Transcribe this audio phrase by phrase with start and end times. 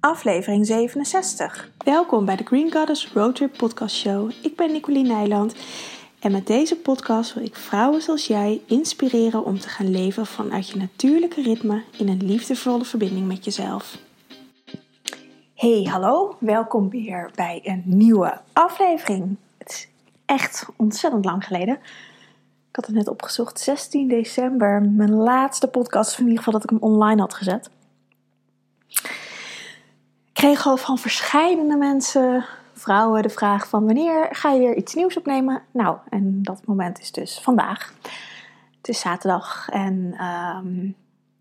[0.00, 1.70] aflevering 67.
[1.84, 4.30] Welkom bij de Green Goddess Roadtrip Podcast Show.
[4.42, 5.54] Ik ben Nicoline Nijland
[6.20, 10.68] en met deze podcast wil ik vrouwen zoals jij inspireren om te gaan leven vanuit
[10.68, 13.98] je natuurlijke ritme in een liefdevolle verbinding met jezelf.
[15.54, 19.36] Hey, hallo, welkom weer bij een nieuwe aflevering.
[19.58, 19.88] Het is
[20.26, 21.74] echt ontzettend lang geleden.
[22.68, 26.70] Ik had het net opgezocht, 16 december, mijn laatste podcast, in ieder geval dat ik
[26.70, 27.70] hem online had gezet
[30.40, 35.16] kreeg al van verschillende mensen, vrouwen, de vraag van wanneer ga je weer iets nieuws
[35.16, 35.62] opnemen?
[35.70, 37.94] Nou, en dat moment is dus vandaag.
[38.76, 40.86] Het is zaterdag en ehm,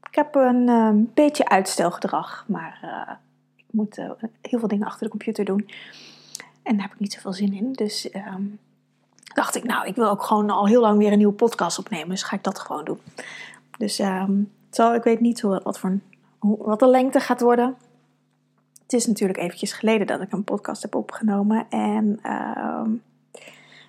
[0.09, 3.15] ik heb een ehm, beetje uitstelgedrag, maar uh,
[3.55, 5.69] ik moet uh, heel veel dingen achter de computer doen.
[6.63, 7.71] En daar heb ik niet zoveel zin in.
[7.71, 8.43] Dus ehm,
[9.33, 12.09] dacht ik, nou, ik wil ook gewoon al heel lang weer een nieuwe podcast opnemen.
[12.09, 12.99] Dus ga ik dat gewoon doen.
[13.77, 13.95] Dus
[14.71, 15.97] zo, ik weet niet hoe, wat, voor,
[16.39, 17.77] hoe, wat de lengte gaat worden.
[18.89, 21.65] Het is natuurlijk eventjes geleden dat ik een podcast heb opgenomen.
[21.69, 22.85] En uh,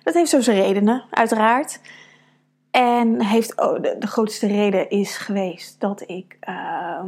[0.03, 1.79] dat heeft zo zijn redenen, uiteraard.
[2.71, 7.03] En heeft, oh, de, grootste reden is geweest dat ik uh,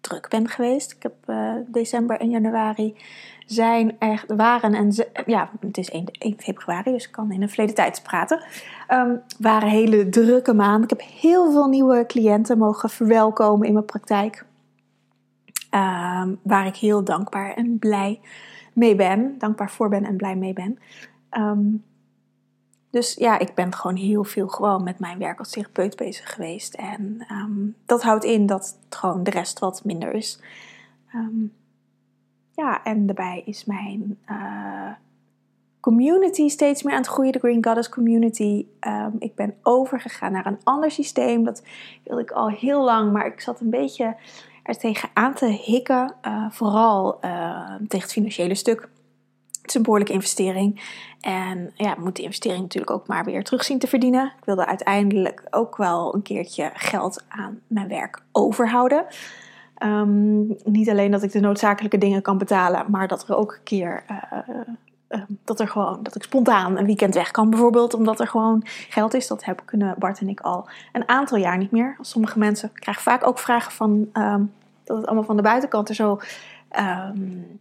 [0.00, 0.92] druk ben geweest.
[0.92, 2.96] Ik heb uh, december en januari
[3.46, 4.94] zijn echt, waren en
[5.26, 8.42] ja, het is 1, 1, februari, dus ik kan in een verleden tijd praten.
[8.88, 10.82] Um, waren hele drukke maanden.
[10.82, 14.48] Ik heb heel veel nieuwe cliënten mogen verwelkomen in mijn praktijk.
[15.70, 18.20] Ehm, waar ik heel dankbaar en blij
[18.72, 19.38] mee ben.
[19.38, 20.78] Dankbaar voor ben en blij mee ben.
[21.30, 21.66] Ehm,
[22.90, 26.74] dus ja, ik ben gewoon heel veel gewoon met mijn werk als therapeut bezig geweest.
[26.74, 30.40] En ehm, dat houdt in dat gewoon de rest wat minder is.
[32.54, 34.90] ja, en daarbij is mijn uh,
[35.80, 37.32] community steeds meer aan het groeien.
[37.32, 38.66] De Green Goddess Community.
[39.18, 41.44] ik ben overgegaan naar een ander systeem.
[41.44, 41.62] Dat
[42.04, 44.16] wilde ik al heel lang, maar ik zat een beetje
[44.78, 46.14] tegen aan te hikken.
[46.26, 48.80] Uh, vooral uh, tegen het financiële stuk.
[49.60, 50.82] Het is een behoorlijke investering.
[51.20, 54.32] En ja, moet die investering natuurlijk ook maar weer terug zien te verdienen.
[54.38, 59.04] Ik wilde uiteindelijk ook wel een keertje geld aan mijn werk overhouden.
[59.82, 63.62] Um, niet alleen dat ik de noodzakelijke dingen kan betalen, maar dat er ook een
[63.62, 68.26] keer uh, dat er gewoon dat ik spontaan een weekend weg kan, bijvoorbeeld, omdat er
[68.26, 69.26] gewoon geld is.
[69.26, 71.96] Dat hebben kunnen Bart en ik al een aantal jaar niet meer.
[72.00, 74.52] Sommige mensen krijgen vaak ook vragen van um,
[74.90, 76.20] dat het allemaal van de buitenkant er zo
[76.78, 77.60] um,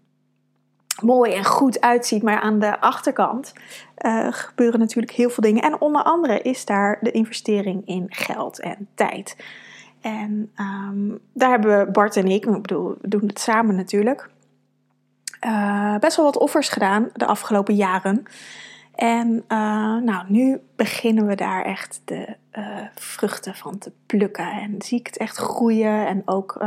[1.01, 2.23] mooi en goed uitziet.
[2.23, 3.53] Maar aan de achterkant
[4.05, 5.63] uh, gebeuren natuurlijk heel veel dingen.
[5.63, 9.35] En onder andere is daar de investering in geld en tijd.
[10.01, 14.29] En um, daar hebben Bart en ik, ik bedoel, we doen het samen natuurlijk,
[15.45, 18.23] uh, best wel wat offers gedaan de afgelopen jaren.
[18.95, 22.35] En uh, nou, nu beginnen we daar echt de
[22.95, 24.51] vruchten van te plukken.
[24.51, 26.07] En zie ik het echt groeien.
[26.07, 26.57] En ook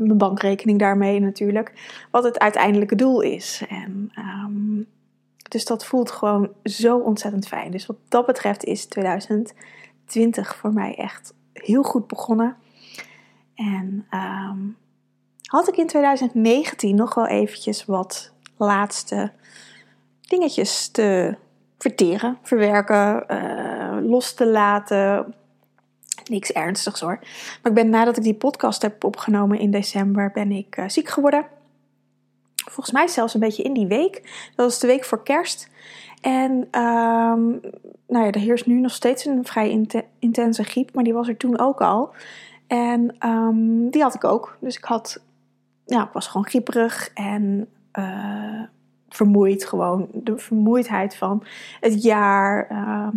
[0.00, 1.72] mijn bankrekening daarmee natuurlijk.
[2.10, 3.62] Wat het uiteindelijke doel is.
[3.68, 4.86] En, um,
[5.48, 7.70] dus dat voelt gewoon zo ontzettend fijn.
[7.70, 12.56] Dus wat dat betreft is 2020 voor mij echt heel goed begonnen.
[13.54, 14.76] En um,
[15.42, 19.32] had ik in 2019 nog wel eventjes wat laatste
[20.20, 21.36] dingetjes te
[21.78, 25.34] verteren, verwerken, uh, los te laten.
[26.24, 27.18] Niks ernstigs hoor.
[27.62, 31.08] Maar ik ben nadat ik die podcast heb opgenomen in december, ben ik uh, ziek
[31.08, 31.46] geworden.
[32.54, 34.22] Volgens mij zelfs een beetje in die week.
[34.56, 35.70] Dat was de week voor kerst.
[36.20, 37.60] En um,
[38.06, 39.86] nou ja, er heerst nu nog steeds een vrij
[40.18, 42.14] intense griep, maar die was er toen ook al.
[42.66, 44.56] En um, die had ik ook.
[44.60, 45.22] Dus ik had,
[45.86, 47.68] ja, ik was gewoon grieperig en
[47.98, 48.62] uh,
[49.08, 50.08] vermoeid gewoon.
[50.12, 51.44] De vermoeidheid van
[51.80, 52.66] het jaar.
[52.68, 53.16] Ehm,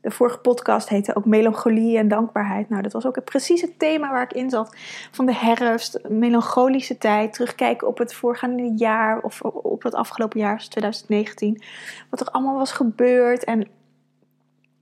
[0.00, 2.68] de vorige podcast heette ook melancholie en dankbaarheid.
[2.68, 4.76] Nou, dat was ook precies het thema waar ik in zat.
[5.10, 10.68] Van de herfst, melancholische tijd, terugkijken op het voorgaande jaar of op het afgelopen jaar,
[10.68, 11.62] 2019.
[12.10, 13.44] Wat er allemaal was gebeurd.
[13.44, 13.68] En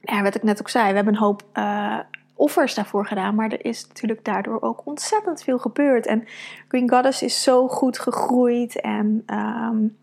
[0.00, 1.98] ja, wat ik net ook zei, we hebben een hoop uh,
[2.34, 3.34] offers daarvoor gedaan.
[3.34, 6.06] Maar er is natuurlijk daardoor ook ontzettend veel gebeurd.
[6.06, 6.24] En
[6.68, 8.80] Green Goddess is zo goed gegroeid.
[8.80, 9.96] En um,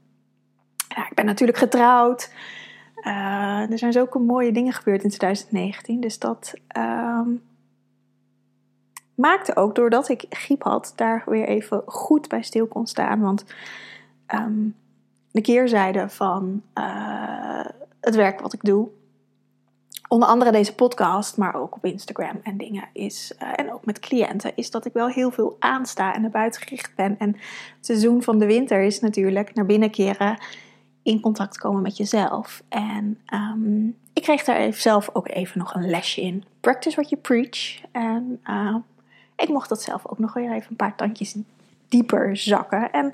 [0.87, 2.31] ja, ik ben natuurlijk getrouwd.
[3.05, 5.99] Uh, er zijn zulke mooie dingen gebeurd in 2019.
[5.99, 7.43] Dus dat um,
[9.15, 13.19] maakte ook, doordat ik griep had, daar weer even goed bij stil kon staan.
[13.19, 13.45] Want
[14.33, 14.75] um,
[15.31, 17.65] de keerzijde van uh,
[18.01, 18.89] het werk wat ik doe,
[20.07, 23.99] onder andere deze podcast, maar ook op Instagram en dingen is, uh, en ook met
[23.99, 27.15] cliënten, is dat ik wel heel veel aansta en naar buiten gericht ben.
[27.19, 27.29] En
[27.75, 30.37] het seizoen van de winter is natuurlijk naar binnen keren
[31.03, 32.63] in contact komen met jezelf.
[32.69, 36.43] En um, ik kreeg daar zelf ook even nog een lesje in.
[36.59, 37.81] Practice what you preach.
[37.91, 38.75] En uh,
[39.35, 41.35] ik mocht dat zelf ook nog weer even een paar tandjes
[41.87, 42.91] dieper zakken.
[42.91, 43.13] En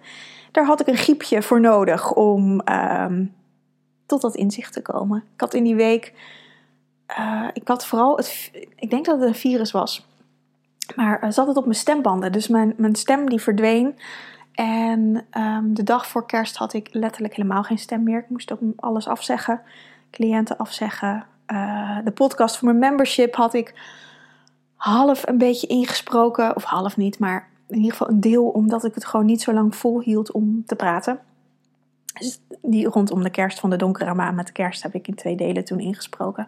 [0.52, 3.26] daar had ik een griepje voor nodig om ehm,
[4.06, 5.24] tot dat inzicht te komen.
[5.34, 6.14] Ik had in die week,
[7.20, 10.08] uh, ik had vooral, het, ik denk dat het een virus was.
[10.96, 12.32] Maar uh, zat het op mijn stembanden.
[12.32, 13.98] Dus mijn, mijn stem die verdween.
[14.60, 18.20] En um, de dag voor kerst had ik letterlijk helemaal geen stem meer.
[18.20, 19.62] Ik moest ook alles afzeggen.
[20.12, 21.26] Cliënten afzeggen.
[21.48, 23.74] Uh, de podcast voor mijn membership had ik
[24.76, 26.56] half een beetje ingesproken.
[26.56, 28.48] Of half niet, maar in ieder geval een deel.
[28.48, 31.20] Omdat ik het gewoon niet zo lang volhield om te praten.
[32.20, 35.36] Dus die rondom de kerst van de donkere maan met kerst heb ik in twee
[35.36, 36.48] delen toen ingesproken.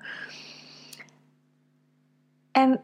[2.51, 2.81] En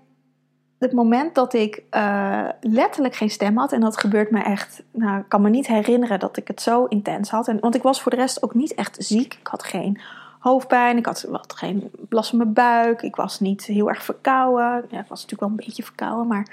[0.80, 5.20] het moment dat ik uh, letterlijk geen stem had, en dat gebeurt me echt, nou,
[5.20, 7.48] ik kan me niet herinneren dat ik het zo intens had.
[7.48, 9.34] En, want ik was voor de rest ook niet echt ziek.
[9.34, 10.00] Ik had geen
[10.40, 14.86] hoofdpijn, ik had wat, geen last van mijn buik, ik was niet heel erg verkouden.
[14.90, 16.48] Ja, ik was natuurlijk wel een beetje verkouden, maar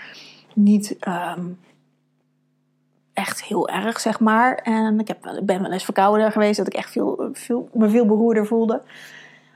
[0.53, 0.97] niet
[1.37, 1.59] um,
[3.12, 4.55] echt heel erg, zeg maar.
[4.55, 7.88] En ik, heb, ik ben wel eens verkouden geweest, dat ik echt veel, veel, me
[7.88, 8.82] veel beroerder voelde.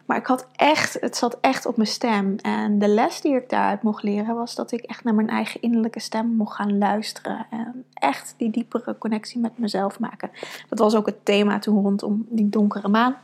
[0.09, 2.37] Maar ik had echt, het zat echt op mijn stem.
[2.37, 5.63] En de les die ik daaruit mocht leren was dat ik echt naar mijn eigen
[5.63, 7.47] innerlijke stem mocht gaan luisteren.
[7.51, 10.31] En echt die diepere connectie met mezelf maken.
[10.69, 13.17] Dat was ook het thema toen rondom die donkere maan.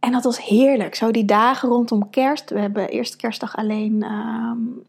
[0.00, 0.94] En dat was heerlijk.
[0.94, 2.50] Zo die dagen rondom kerst.
[2.50, 4.02] We hebben eerste kerstdag alleen.
[4.02, 4.84] Um,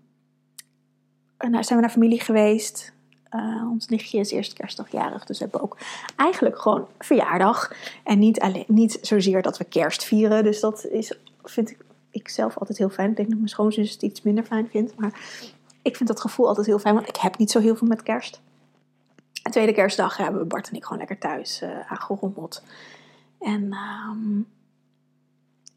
[1.38, 2.94] zijn we naar familie geweest.
[3.32, 5.78] Uh, ons nichtje is eerst kerstdag jarig, dus we hebben ook
[6.16, 7.74] eigenlijk gewoon verjaardag.
[8.04, 10.44] En niet, alleen, niet zozeer dat we kerst vieren.
[10.44, 11.78] Dus dat is, vind ik,
[12.10, 13.10] ik zelf altijd heel fijn.
[13.10, 14.96] Ik denk dat mijn schoonzus het iets minder fijn vindt.
[14.96, 15.20] Maar
[15.82, 18.04] ik vind dat gevoel altijd heel fijn, want ik heb niet zo heel veel met
[18.04, 18.42] kerst.
[19.52, 22.50] Tweede kerstdag hebben Bart en ik gewoon lekker thuis uh.
[23.40, 23.76] En
[24.10, 24.48] um,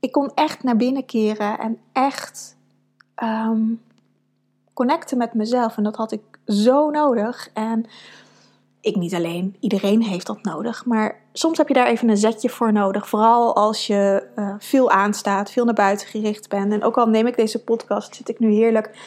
[0.01, 2.57] ik kon echt naar binnen keren en echt
[3.23, 3.83] um,
[4.73, 5.77] connecten met mezelf.
[5.77, 7.51] En dat had ik zo nodig.
[7.55, 7.87] En
[8.81, 10.85] ik niet alleen, iedereen heeft dat nodig.
[10.85, 13.09] Maar soms heb je daar even een zetje voor nodig.
[13.09, 16.73] Vooral als je uh, veel aanstaat, veel naar buiten gericht bent.
[16.73, 18.99] En ook al neem ik deze podcast, zit ik nu heerlijk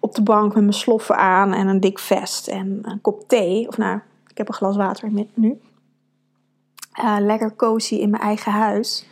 [0.00, 3.68] op de bank met mijn sloffen aan en een dik vest en een kop thee.
[3.68, 5.60] Of nou, ik heb een glas water met nu.
[7.00, 9.06] Uh, lekker cozy in mijn eigen huis.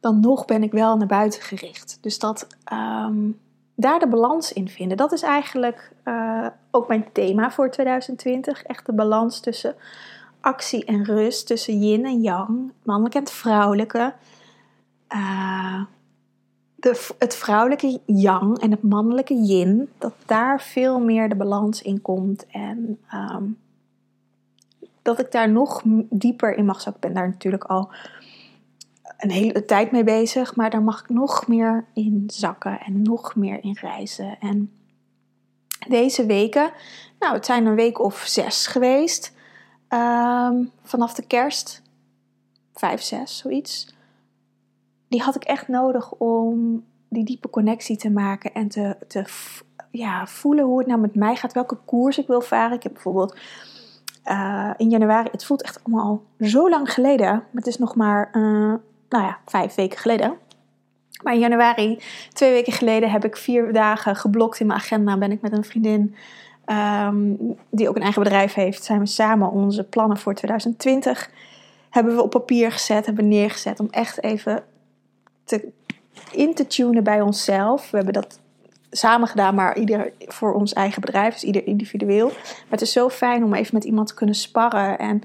[0.00, 1.98] Dan nog ben ik wel naar buiten gericht.
[2.00, 3.38] Dus dat um,
[3.82, 4.96] daar de balans in vinden.
[4.96, 8.62] Dat is eigenlijk uh, ook mijn thema voor 2020.
[8.62, 9.74] Echt de balans tussen
[10.40, 14.14] actie en rust, tussen yin en yang, mannelijk en het vrouwelijke.
[15.14, 15.82] Uh,
[16.74, 22.00] de, het vrouwelijke yang en het mannelijke yin, dat daar veel meer de balans in
[22.00, 22.46] komt.
[22.46, 23.58] En um,
[25.02, 27.02] dat ik daar nog dieper in mag zakken.
[27.02, 27.90] Ik ben daar natuurlijk al
[29.22, 33.36] een hele tijd mee bezig, maar daar mag ik nog meer in zakken en nog
[33.36, 34.36] meer in reizen.
[34.40, 34.72] En
[35.88, 36.72] deze weken,
[37.18, 39.32] nou, het zijn een week of zes geweest,
[39.88, 41.82] um, vanaf de kerst,
[42.74, 43.94] vijf, zes, zoiets.
[45.08, 49.24] Die had ik echt nodig om die diepe connectie te maken en te, te
[49.90, 52.76] ja, voelen hoe het nou met mij gaat, welke koers ik wil varen.
[52.76, 53.36] Ik heb bijvoorbeeld
[54.26, 57.94] uh, in januari, het voelt echt allemaal al zo lang geleden, maar het is nog
[57.94, 58.74] maar uh,
[59.12, 60.34] nou ja, vijf weken geleden.
[61.22, 61.98] Maar in januari,
[62.32, 65.18] twee weken geleden, heb ik vier dagen geblokt in mijn agenda.
[65.18, 66.14] Ben ik met een vriendin,
[66.66, 67.36] um,
[67.70, 71.30] die ook een eigen bedrijf heeft, zijn we samen onze plannen voor 2020
[71.92, 74.64] hebben we op papier gezet, hebben neergezet om echt even
[75.44, 75.68] te,
[76.30, 77.90] in te tunen bij onszelf.
[77.90, 78.40] We hebben dat
[78.90, 82.26] samen gedaan, maar ieder voor ons eigen bedrijf, dus ieder individueel.
[82.26, 85.22] Maar het is zo fijn om even met iemand te kunnen sparren en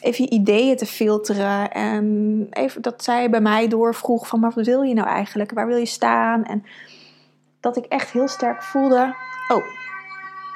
[0.00, 1.70] even je ideeën te filteren.
[1.72, 5.52] En even dat zij bij mij doorvroeg van, maar wat wil je nou eigenlijk?
[5.52, 6.44] Waar wil je staan?
[6.44, 6.64] En
[7.60, 9.14] dat ik echt heel sterk voelde...
[9.48, 9.64] Oh,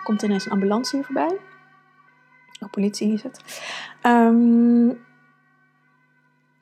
[0.05, 1.39] komt ineens een ambulance hier voorbij.
[2.61, 3.63] Oh, politie is het.
[4.07, 4.87] Um,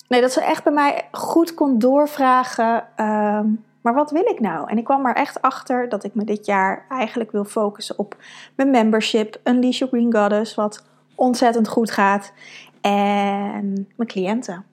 [0.09, 2.87] nee, dat ze echt bij mij goed kon doorvragen...
[2.97, 4.69] Um, maar wat wil ik nou?
[4.69, 8.17] En ik kwam er echt achter dat ik me dit jaar eigenlijk wil focussen op
[8.55, 10.85] mijn membership, Unleash Your Green Goddess, wat
[11.15, 12.33] ontzettend goed gaat
[12.81, 14.65] en mijn cliënten.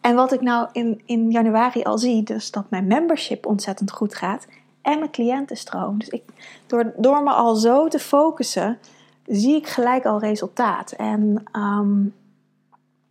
[0.00, 4.14] En wat ik nou in, in januari al zie, dus dat mijn membership ontzettend goed
[4.14, 4.46] gaat
[4.82, 5.98] en mijn cliëntenstroom.
[5.98, 6.22] Dus ik,
[6.66, 8.78] door, door me al zo te focussen,
[9.26, 10.92] zie ik gelijk al resultaat.
[10.92, 12.14] En um,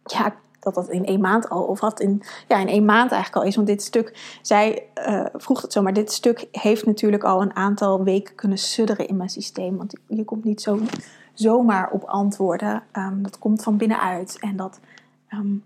[0.04, 3.44] ja, dat dat in één maand al, of wat in, ja, in één maand eigenlijk
[3.44, 3.56] al is.
[3.56, 7.56] Want dit stuk, zij uh, vroeg het zo, maar dit stuk heeft natuurlijk al een
[7.56, 9.78] aantal weken kunnen sudderen in mijn systeem.
[9.78, 10.80] Want je komt niet zo
[11.34, 12.84] zomaar op antwoorden.
[12.94, 14.38] Um, dat komt van binnenuit.
[14.40, 14.80] En dat,
[15.34, 15.64] um,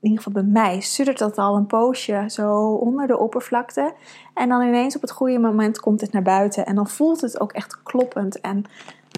[0.00, 3.94] ieder geval bij mij, suddert dat al een poosje zo onder de oppervlakte.
[4.34, 6.66] En dan ineens op het goede moment komt het naar buiten.
[6.66, 8.40] En dan voelt het ook echt kloppend.
[8.40, 8.64] En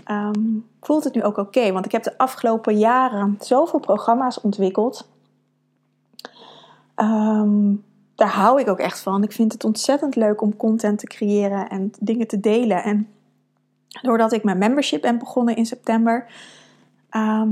[0.04, 0.44] ehm,
[0.80, 1.72] voelt het nu ook oké.
[1.72, 5.08] Want ik heb de afgelopen jaren zoveel programma's ontwikkeld.
[6.94, 7.74] Ehm,
[8.14, 9.22] daar hou ik ook echt van.
[9.22, 12.82] Ik vind het ontzettend leuk om content te creëren en dingen te delen.
[12.82, 13.08] En
[14.02, 16.26] doordat ik mijn membership ben begonnen in september,
[17.10, 17.50] ehm,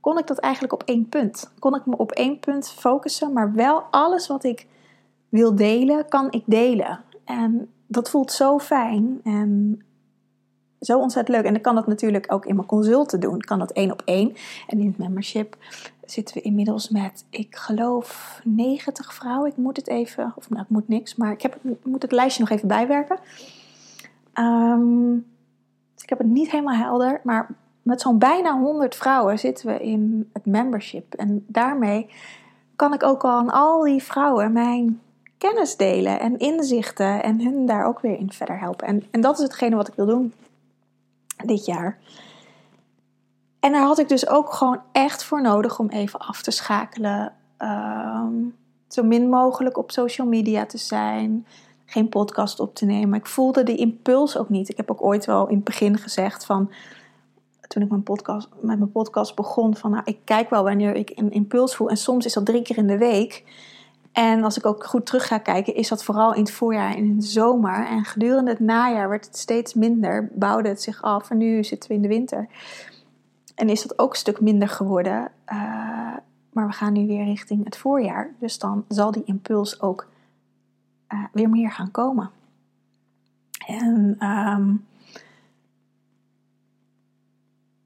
[0.00, 1.50] kon ik dat eigenlijk op één punt.
[1.58, 4.66] Kon ik me op één punt focussen, maar wel alles wat ik
[5.28, 7.00] wil delen, kan ik delen.
[7.24, 9.82] En dat voelt zo fijn en
[10.80, 11.46] zo ontzettend leuk.
[11.46, 13.34] En ik kan dat natuurlijk ook in mijn consulten doen.
[13.34, 14.36] Ik kan dat één op één.
[14.66, 15.56] En in het membership
[16.04, 19.50] zitten we inmiddels met, ik geloof, 90 vrouwen.
[19.50, 22.42] Ik moet het even, of nou, ik moet niks, maar ik, heb moet het lijstje
[22.42, 23.18] nog even bijwerken.
[24.34, 25.26] Um,
[26.02, 27.48] ik heb het niet helemaal helder, maar
[27.82, 31.14] met zo'n bijna 100 vrouwen zitten we in het membership.
[31.14, 32.10] En daarmee
[32.76, 35.00] kan ik ook al aan al die vrouwen mijn
[35.38, 38.86] kennis delen en inzichten en hun daar ook weer in verder helpen.
[38.86, 40.32] En, en dat is hetgene wat ik wil doen
[41.44, 41.98] dit jaar.
[43.60, 47.32] En daar had ik dus ook gewoon echt voor nodig om even af te schakelen.
[47.56, 48.34] Ehm,
[48.88, 51.46] zo min mogelijk op social media te zijn.
[51.90, 53.18] Geen podcast op te nemen.
[53.18, 54.68] Ik voelde die impuls ook niet.
[54.68, 56.70] Ik heb ook ooit wel in het begin gezegd van.
[57.68, 61.12] Toen ik mijn podcast, met mijn podcast begon, van nou, ik kijk wel wanneer ik
[61.14, 61.88] een impuls voel.
[61.88, 63.44] En soms is dat drie keer in de week.
[64.12, 67.04] En als ik ook goed terug ga kijken, is dat vooral in het voorjaar en
[67.04, 67.86] in de zomer.
[67.86, 71.30] En gedurende het najaar werd het steeds minder, bouwde het zich af.
[71.30, 72.48] En nu zitten we in de winter.
[73.54, 75.30] En is dat ook een stuk minder geworden.
[75.52, 76.16] Uh,
[76.52, 78.34] maar we gaan nu weer richting het voorjaar.
[78.38, 80.06] Dus dan zal die impuls ook
[81.12, 82.30] uh, weer meer gaan komen.
[83.66, 84.86] En um,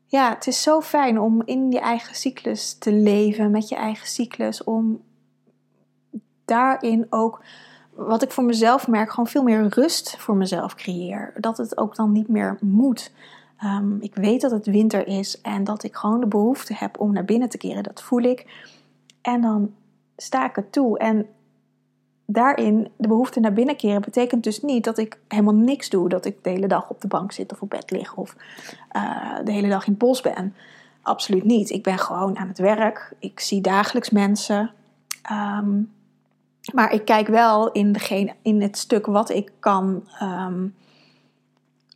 [0.07, 4.07] ja, het is zo fijn om in je eigen cyclus te leven, met je eigen
[4.07, 5.01] cyclus, om
[6.45, 7.43] daarin ook,
[7.95, 11.33] wat ik voor mezelf merk, gewoon veel meer rust voor mezelf creëer.
[11.37, 13.13] Dat het ook dan niet meer moet.
[13.65, 17.13] Um, ik weet dat het winter is en dat ik gewoon de behoefte heb om
[17.13, 17.83] naar binnen te keren.
[17.83, 18.69] Dat voel ik.
[19.23, 19.75] En dan
[20.17, 20.99] sta ik het toe.
[20.99, 21.27] En
[22.27, 26.09] daarin, de behoefte naar binnen keren, betekent dus niet dat ik helemaal niks doe.
[26.09, 28.37] Dat ik de hele dag op de bank zit of op bed lig of
[28.97, 30.55] uh, de hele dag in het bos ben.
[31.03, 31.71] Absoluut niet.
[31.71, 33.13] Ik ben gewoon aan het werk.
[33.19, 34.71] Ik zie dagelijks mensen.
[35.33, 35.93] Um,
[36.73, 37.97] maar ik kijk wel in,
[38.43, 40.75] in het stuk wat ik kan um,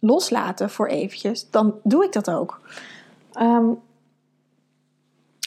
[0.01, 1.51] loslaten voor eventjes.
[1.51, 2.61] Dan doe ik dat ook.
[3.41, 3.79] Um,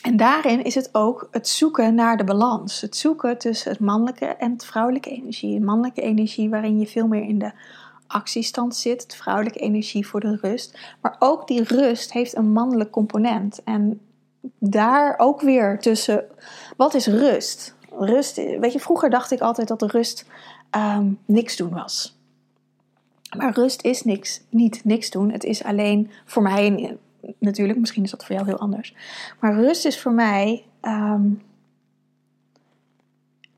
[0.02, 2.82] en daarin is het ook het zoeken naar de balans.
[2.82, 5.62] Het zoeken tussen het mannelijke en het vrouwelijke energie.
[5.62, 7.52] Mannelijke energie waarin je veel meer in de
[8.08, 9.10] actiestand zit.
[9.10, 10.80] De vrouwelijke energie voor de rust.
[11.02, 13.64] Maar ook die rust heeft een mannelijk component.
[13.64, 14.02] En
[14.60, 16.26] daar ook weer tussen,
[16.78, 17.76] wat is rust?
[18.00, 20.26] Rust, weet je, vroeger dacht ik altijd dat de rust
[20.76, 22.20] um, niks doen was.
[23.38, 25.32] Maar rust is niks, niet niks doen.
[25.32, 26.98] Het is alleen voor mij
[27.40, 28.96] natuurlijk, misschien is dat voor jou heel anders.
[29.40, 31.42] Maar rust is voor mij um,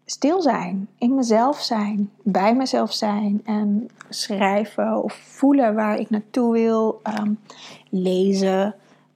[0.05, 6.53] stil zijn, in mezelf zijn, bij mezelf zijn en schrijven of voelen waar ik naartoe
[6.53, 7.39] wil, um,
[7.89, 8.75] lezen.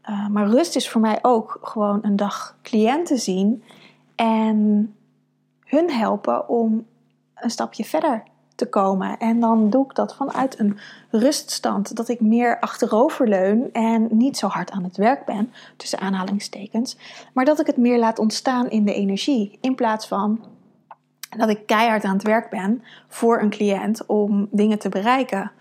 [0.10, 3.64] Uh, maar rust is voor mij ook gewoon een dag cliënten zien
[4.16, 4.96] en
[5.64, 6.86] hun helpen om
[7.36, 8.24] een stapje verder
[8.58, 9.18] te komen.
[9.18, 10.78] En dan doe ik dat vanuit een
[11.10, 11.96] ruststand.
[11.96, 16.98] Dat ik meer achteroverleun en niet zo hard aan het werk ben, tussen aanhalingstekens.
[17.34, 19.58] Maar dat ik het meer laat ontstaan in de energie.
[19.62, 20.40] In plaats van
[21.38, 25.52] dat ik keihard aan het werk ben voor een cliënt om dingen te bereiken.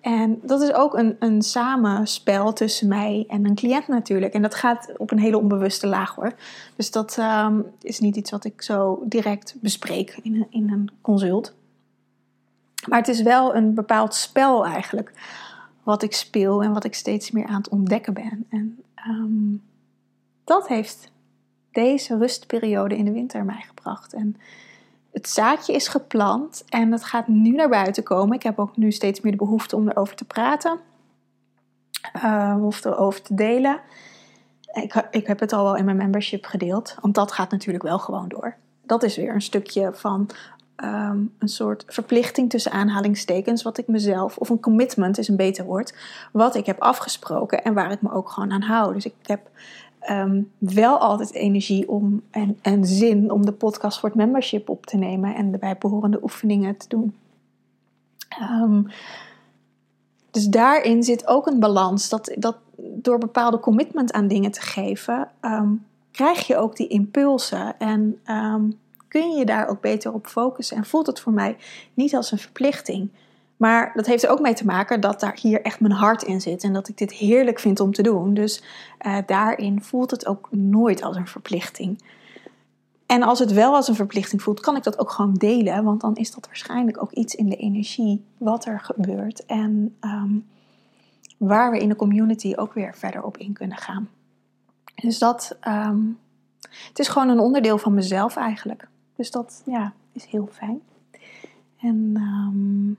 [0.00, 4.32] En dat is ook een, een samenspel tussen mij en een cliënt natuurlijk.
[4.32, 6.32] En dat gaat op een hele onbewuste laag hoor.
[6.76, 10.90] Dus dat um, is niet iets wat ik zo direct bespreek in een, in een
[11.00, 11.54] consult.
[12.88, 15.12] Maar het is wel een bepaald spel eigenlijk.
[15.82, 18.46] Wat ik speel en wat ik steeds meer aan het ontdekken ben.
[18.48, 19.62] En um,
[20.44, 21.10] dat heeft
[21.72, 24.12] deze rustperiode in de winter mij gebracht.
[24.12, 24.36] En
[25.12, 28.36] het zaadje is geplant en het gaat nu naar buiten komen.
[28.36, 30.78] Ik heb ook nu steeds meer de behoefte om erover te praten.
[32.16, 33.80] Uh, of erover te delen.
[34.72, 36.96] Ik, ik heb het al wel in mijn membership gedeeld.
[37.00, 38.56] Want dat gaat natuurlijk wel gewoon door.
[38.82, 40.28] Dat is weer een stukje van
[40.76, 45.64] um, een soort verplichting tussen aanhalingstekens, wat ik mezelf, of een commitment is een beter
[45.64, 45.94] woord,
[46.32, 48.94] wat ik heb afgesproken en waar ik me ook gewoon aan hou.
[48.94, 49.50] Dus ik heb
[50.10, 54.86] um, wel altijd energie om, en, en zin om de podcast voor het membership op
[54.86, 57.14] te nemen en de bijbehorende oefeningen te doen.
[58.62, 58.86] Um,
[60.30, 65.28] dus daarin zit ook een balans dat, dat door bepaalde commitment aan dingen te geven,
[66.10, 68.70] krijg je ook die impulsen en ehm,
[69.20, 70.76] kun je daar ook beter op focussen.
[70.76, 71.56] En voelt het voor mij
[71.94, 73.10] niet als een verplichting.
[73.56, 76.40] Maar dat heeft er ook mee te maken dat daar hier echt mijn hart in
[76.40, 78.34] zit en dat ik dit heerlijk vind om te doen.
[78.34, 78.62] Dus
[79.06, 82.02] uh, daarin voelt het ook nooit als een verplichting.
[83.06, 86.00] En als het wel als een verplichting voelt, kan ik dat ook gewoon delen, want
[86.00, 90.46] dan is dat waarschijnlijk ook iets in de energie wat er gebeurt en um,
[91.36, 94.08] waar we in de community ook weer verder op in kunnen gaan.
[94.94, 96.18] Dus dat, um,
[96.88, 98.92] het is gewoon een onderdeel van mezelf eigenlijk.
[99.16, 100.80] Dus dat ja, is heel fijn.
[101.80, 102.96] En um,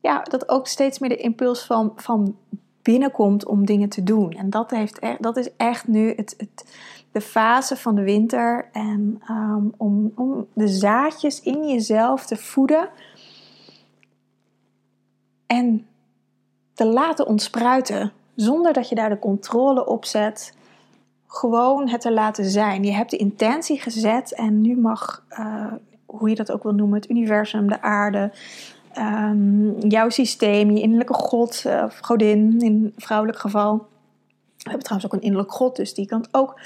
[0.00, 2.36] ja, dat ook steeds meer de impuls van, van
[2.82, 4.32] binnenkomt om dingen te doen.
[4.32, 6.76] En dat, heeft dat is echt nu het, het,
[7.12, 8.68] de fase van de winter.
[8.72, 12.88] En um, om, om de zaadjes in jezelf te voeden.
[15.46, 15.86] En
[16.74, 18.12] te laten ontspruiten.
[18.34, 20.54] Zonder dat je daar de controle op zet.
[21.26, 22.84] Gewoon het te laten zijn.
[22.84, 25.72] Je hebt de intentie gezet en nu mag, uh,
[26.06, 28.32] hoe je dat ook wil noemen, het universum, de aarde,
[28.98, 33.76] um, jouw systeem, je innerlijke god of godin in vrouwelijk geval.
[34.56, 36.60] We hebben trouwens ook een innerlijk god, dus die kan ook.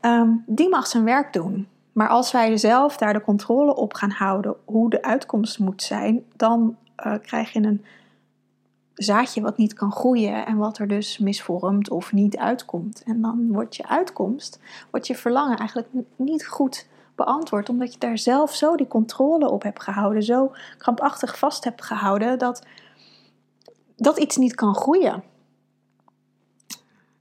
[0.00, 1.68] Um, die mag zijn werk doen.
[1.92, 6.24] Maar als wij zelf daar de controle op gaan houden hoe de uitkomst moet zijn,
[6.36, 7.84] dan uh, krijg je een
[8.94, 13.02] zaadje wat niet kan groeien en wat er dus misvormt of niet uitkomt.
[13.02, 14.60] En dan wordt je uitkomst,
[14.90, 17.68] wordt je verlangen eigenlijk niet goed beantwoord.
[17.68, 22.38] Omdat je daar zelf zo die controle op hebt gehouden, zo krampachtig vast hebt gehouden
[22.38, 22.66] dat,
[23.96, 25.22] dat iets niet kan groeien.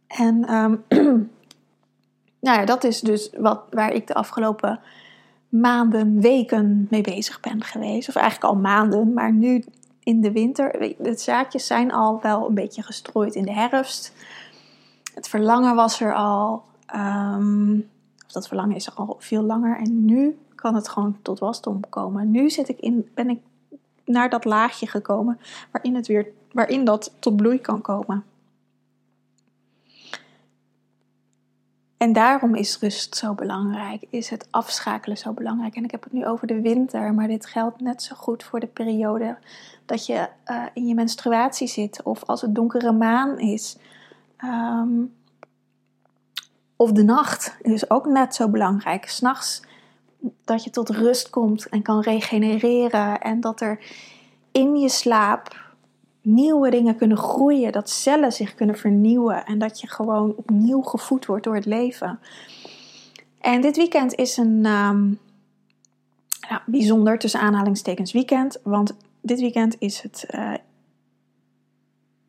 [0.08, 0.84] En um,
[2.46, 4.80] nou ja, dat is dus wat, waar ik de afgelopen
[5.50, 8.10] maanden, weken mee bezig ben geweest.
[8.10, 9.64] Of eigenlijk al maanden, maar nu
[10.04, 10.96] in de winter.
[10.98, 14.14] De zaadjes zijn al wel een beetje gestrooid in de herfst.
[15.14, 16.64] Het verlangen was er al.
[16.96, 17.90] Um,
[18.28, 19.78] dat verlangen is al veel langer.
[19.78, 22.32] En nu kan het gewoon tot wasdom komen.
[22.32, 23.40] Nu zit ik in, ben ik
[24.06, 25.40] naar dat laagje gekomen
[25.72, 28.24] waarin, het weer, waarin dat tot bloei kan komen.
[32.04, 35.76] En daarom is rust zo belangrijk, is het afschakelen zo belangrijk.
[35.76, 38.60] En ik heb het nu over de winter, maar dit geldt net zo goed voor
[38.60, 39.38] de periode
[39.86, 43.78] dat je uh, in je menstruatie zit of als het donkere maan is.
[44.44, 45.14] Um,
[46.76, 49.06] of de nacht is ook net zo belangrijk.
[49.06, 49.62] S'nachts
[50.44, 53.22] dat je tot rust komt en kan regenereren.
[53.22, 53.80] En dat er
[54.52, 55.63] in je slaap
[56.24, 57.72] nieuwe dingen kunnen groeien.
[57.72, 59.46] Dat cellen zich kunnen vernieuwen.
[59.46, 62.20] En dat je gewoon opnieuw gevoed wordt door het leven.
[63.40, 64.62] En dit weekend is een
[66.50, 68.60] ja, bijzonder tussen aanhalingstekens weekend.
[68.64, 70.54] Want dit weekend is het uh,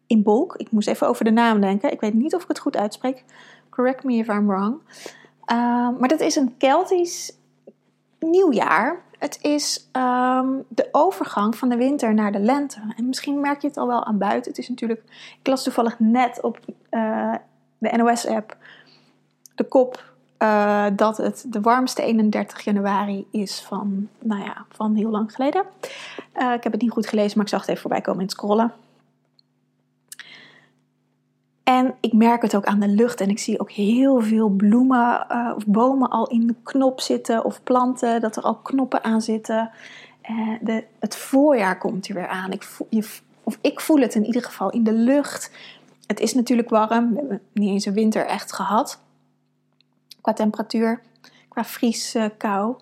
[0.06, 0.56] in Bolk.
[0.56, 1.92] Ik moest even over de naam denken.
[1.92, 3.24] Ik weet niet of ik het goed uitspreek.
[3.70, 4.74] Correct me if I'm wrong.
[5.52, 7.36] Uh, maar dat is een Keltisch
[8.18, 9.02] nieuwjaar.
[9.18, 12.80] Het is um, de overgang van de winter naar de lente.
[12.96, 14.50] En misschien merk je het al wel aan buiten.
[14.50, 15.02] Het is natuurlijk,
[15.40, 16.58] ik las toevallig net op
[16.90, 17.34] uh,
[17.78, 18.56] de NOS-app
[19.54, 25.10] de kop uh, dat het de warmste 31 januari is van, nou ja, van heel
[25.10, 25.64] lang geleden.
[26.36, 28.26] Uh, ik heb het niet goed gelezen, maar ik zag het even voorbij komen in
[28.26, 28.72] het scrollen.
[31.64, 35.26] En ik merk het ook aan de lucht en ik zie ook heel veel bloemen
[35.30, 39.22] uh, of bomen al in de knop zitten of planten, dat er al knoppen aan
[39.22, 39.70] zitten.
[40.30, 42.52] Uh, de, het voorjaar komt er weer aan.
[42.52, 42.88] Ik voel,
[43.42, 45.50] of ik voel het in ieder geval in de lucht.
[46.06, 49.02] Het is natuurlijk warm, we hebben niet eens een winter echt gehad
[50.20, 51.00] qua temperatuur,
[51.48, 52.76] qua vries, uh, kou.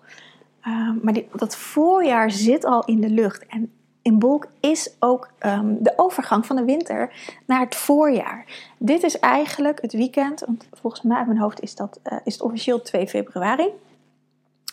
[1.01, 3.71] maar dat voorjaar zit al in de lucht en
[4.03, 7.13] in Bolk is ook um, de overgang van de winter
[7.45, 8.45] naar het voorjaar.
[8.77, 12.33] Dit is eigenlijk het weekend, want volgens mij uit mijn hoofd is, dat, uh, is
[12.33, 13.69] het officieel 2 februari.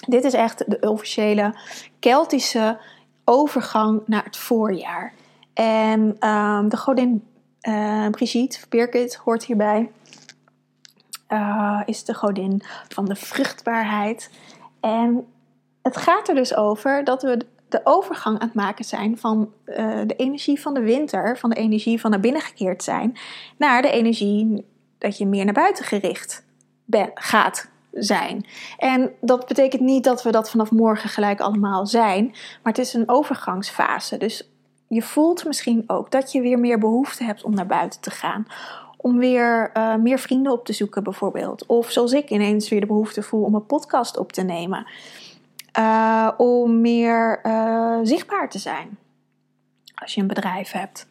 [0.08, 1.54] Dit is echt de officiële
[1.98, 2.78] Keltische
[3.24, 5.12] overgang naar het voorjaar.
[5.54, 7.24] En um, de godin
[7.62, 9.90] uh, Brigitte, Birgit, hoort hierbij.
[11.28, 14.30] Uh, is de godin van de vruchtbaarheid.
[14.80, 15.26] En
[15.82, 19.76] het gaat er dus over dat we de overgang aan het maken zijn van uh,
[20.06, 23.16] de energie van de winter, van de energie van naar binnen gekeerd zijn,
[23.56, 24.66] naar de energie
[24.98, 26.44] dat je meer naar buiten gericht
[27.14, 28.46] gaat zijn.
[28.78, 32.26] En dat betekent niet dat we dat vanaf morgen gelijk allemaal zijn,
[32.62, 34.16] maar het is een overgangsfase.
[34.16, 34.50] Dus
[34.88, 38.46] je voelt misschien ook dat je weer meer behoefte hebt om naar buiten te gaan.
[38.96, 41.66] Om weer uh, meer vrienden op te zoeken, bijvoorbeeld.
[41.66, 44.86] Of zoals ik ineens weer de behoefte voel om een podcast op te nemen.
[45.78, 48.98] Uh, om meer uh, zichtbaar te zijn.
[49.94, 51.06] Als je een bedrijf hebt.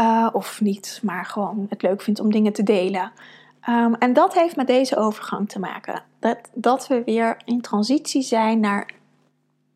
[0.00, 3.12] Uh, of niet, maar gewoon het leuk vindt om dingen te delen.
[3.60, 6.02] Ehm, en dat heeft met deze overgang te maken.
[6.18, 8.90] Dat, dat we weer in transitie zijn naar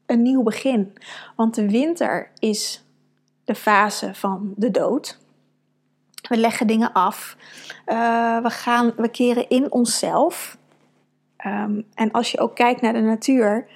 [0.06, 0.96] een nieuw begin.
[1.36, 2.84] Want de winter is
[3.44, 5.18] de fase van de dood.
[6.28, 7.36] We leggen dingen af.
[7.84, 10.58] We, gaan, we keren in onszelf.
[11.46, 13.66] Um, en als je ook kijkt naar de natuur.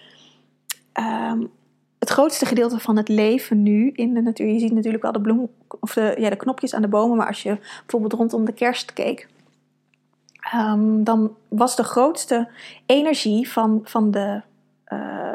[1.00, 1.50] Um,
[1.98, 4.46] het grootste gedeelte van het leven nu in de natuur.
[4.46, 5.50] Je ziet natuurlijk wel de bloem
[5.81, 7.16] of de, ja, de knopjes aan de bomen.
[7.16, 9.28] Maar als je bijvoorbeeld rondom de kerst keek.
[10.55, 12.48] Um, dan was de grootste
[12.87, 14.40] energie van, van de
[14.92, 15.33] uh,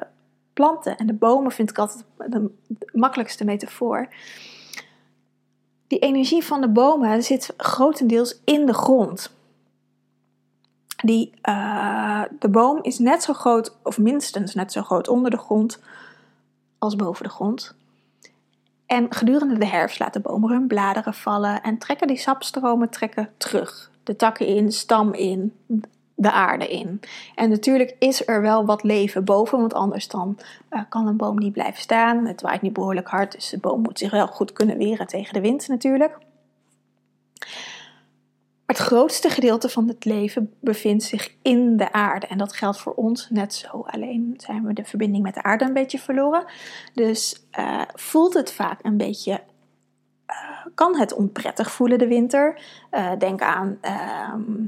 [0.53, 2.51] planten en de bomen, vind ik altijd de
[2.91, 4.09] makkelijkste metafoor
[5.87, 9.35] die energie van de bomen zit grotendeels in de grond.
[11.03, 15.37] Die, uh, de boom is net zo groot, of minstens net zo groot onder de
[15.37, 15.79] grond
[16.77, 17.75] als boven de grond.
[18.85, 23.91] En gedurende de herfst laten bomen hun bladeren vallen en trekken die sapstromen trekken terug.
[24.03, 25.53] De takken in, stam in,
[26.19, 26.99] de aarde in.
[27.35, 30.37] En natuurlijk is er wel wat leven boven, want anders dan
[30.69, 32.25] uh, kan een boom niet blijven staan.
[32.25, 35.33] Het waait niet behoorlijk hard, dus de boom moet zich wel goed kunnen weren tegen
[35.33, 36.17] de wind natuurlijk.
[38.67, 42.27] Het grootste gedeelte van het leven bevindt zich in de aarde.
[42.27, 43.67] En dat geldt voor ons net zo.
[43.67, 46.45] Alleen zijn we de verbinding met de aarde een beetje verloren.
[46.93, 49.31] Dus uh, voelt het vaak een beetje.
[50.29, 52.61] Uh, kan het onprettig voelen de winter?
[52.91, 54.65] Uh, denk aan ehm,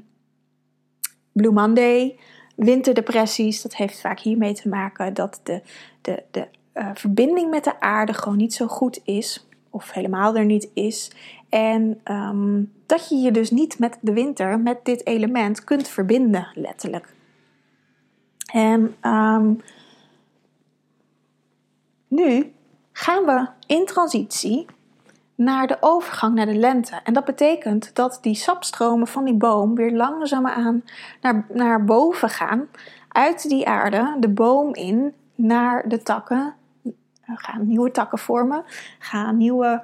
[1.32, 2.20] Blue Monday,
[2.56, 5.62] winterdepressies, dat heeft vaak hiermee te maken dat de,
[6.02, 6.48] de, de
[6.94, 11.12] verbinding met de aarde gewoon niet zo goed is, of helemaal er niet is.
[11.50, 16.48] En um, dat je je dus niet met de winter, met dit element, kunt verbinden,
[16.54, 17.14] letterlijk.
[18.52, 19.62] En um,
[22.08, 22.54] nu
[22.92, 24.66] gaan we in transitie
[25.36, 27.00] naar de overgang naar de lente.
[27.04, 30.84] En dat betekent dat die sapstromen van die boom weer langzaamaan
[31.22, 32.68] naar, naar boven gaan,
[33.08, 36.54] uit die aarde, de boom in, naar de takken.
[37.22, 38.64] Gaan nieuwe takken vormen,
[39.00, 39.84] gaan nieuwe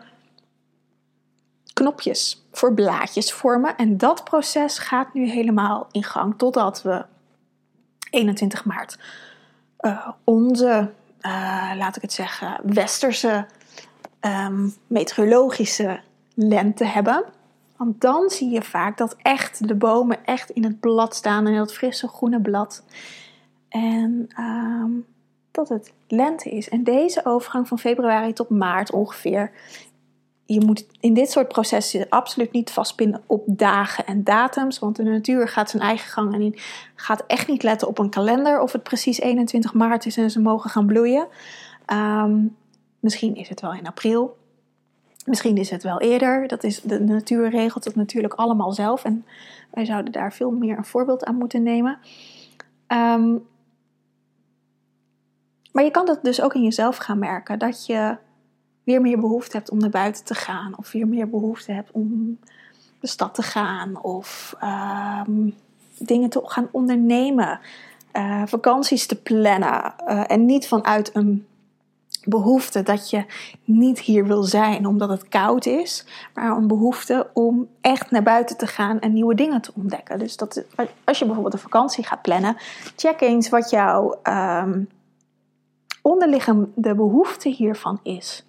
[1.76, 3.78] knopjes voor blaadjes vormen.
[3.78, 7.06] En dat proces gaat nu helemaal in gang totdat we
[8.10, 8.98] 21 maart
[9.86, 13.46] uh, onze, uh, laat ik het zeggen, westerse
[14.22, 16.00] um, meteorologische
[16.34, 17.24] lente hebben.
[17.78, 21.56] Want dan zie je vaak dat echt de bomen echt in het blad staan, in
[21.56, 22.84] dat frisse groene blad.
[23.70, 25.06] En um,
[25.52, 26.70] dat het lente is.
[26.70, 29.52] En deze overgang van februari tot maart ongeveer.
[30.45, 34.79] Je moet in dit soort processen absoluut niet vastpinnen op dagen en datums.
[34.79, 36.62] Want de natuur gaat zijn eigen gang en die
[36.95, 40.41] gaat echt niet letten op een kalender of het precies 21 maart is en ze
[40.41, 41.27] mogen gaan bloeien.
[41.93, 42.55] Um,
[43.05, 44.38] Misschien is het wel in april.
[45.25, 46.47] Misschien is het wel eerder.
[46.47, 49.03] Dat is, de natuur regelt het natuurlijk allemaal zelf.
[49.03, 49.25] En
[49.71, 51.97] wij zouden daar veel meer een voorbeeld aan moeten nemen.
[52.88, 53.47] Um,
[55.71, 57.60] maar je kan dat dus ook in jezelf gaan merken.
[57.60, 58.17] Dat je
[58.86, 60.74] weer meer behoefte hebt om naar buiten te gaan.
[60.78, 62.39] Of weer meer behoefte hebt om
[63.00, 64.04] de stad te gaan.
[64.04, 64.56] Of
[65.28, 65.56] um,
[65.98, 67.60] dingen te gaan ondernemen.
[68.13, 69.93] Uh, vakanties te plannen.
[70.08, 71.45] Uh, en niet vanuit een
[72.26, 73.26] behoefte dat je
[73.63, 78.58] niet hier wil zijn omdat het koud is, maar een behoefte om echt naar buiten
[78.58, 80.19] te gaan en nieuwe dingen te ontdekken.
[80.19, 80.63] Dus dat,
[81.04, 82.58] als je bijvoorbeeld een vakantie gaat plannen,
[82.95, 84.89] check eens wat jouw um,
[86.02, 88.45] onderliggende behoefte hiervan is.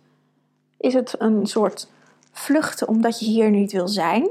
[0.87, 1.89] Is het een soort
[2.33, 4.29] vluchten omdat je hier niet wil zijn?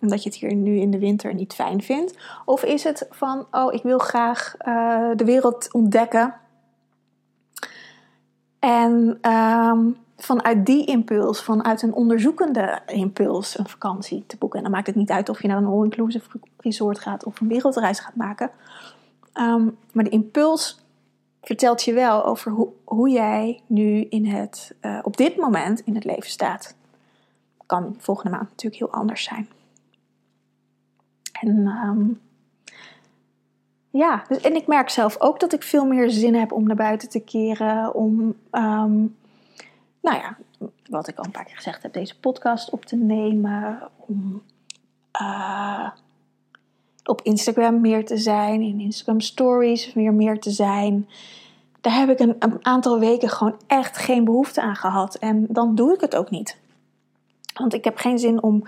[0.00, 2.18] Omdat je het hier nu in de winter niet fijn vindt?
[2.44, 6.34] Of is het van, oh, ik wil graag uh, de wereld ontdekken
[8.58, 14.58] en um, vanuit die impuls, vanuit een onderzoekende impuls, een vakantie te boeken.
[14.58, 17.48] En dan maakt het niet uit of je naar een all-inclusive resort gaat of een
[17.48, 18.50] wereldreis gaat maken.
[19.34, 20.80] Um, maar de impuls
[21.48, 25.94] vertelt je wel over hoe, hoe jij nu in het, uh, op dit moment in
[25.94, 26.76] het leven staat.
[27.66, 29.48] Kan volgende maand natuurlijk heel anders zijn.
[31.32, 32.20] En um,
[33.90, 36.76] ja, dus, en ik merk zelf ook dat ik veel meer zin heb om naar
[36.76, 37.94] buiten te keren.
[37.94, 38.18] Om,
[38.52, 39.16] um,
[40.00, 40.36] nou ja,
[40.88, 43.90] wat ik al een paar keer gezegd heb, deze podcast op te nemen.
[43.96, 44.42] Om
[45.20, 45.90] uh,
[47.08, 51.08] op Instagram meer te zijn, in Instagram Stories weer meer te zijn.
[51.80, 55.14] Daar heb ik een, een, aantal weken gewoon echt geen behoefte aan gehad.
[55.14, 56.58] En dan doe ik het ook niet.
[57.54, 58.62] Want ik heb geen zin om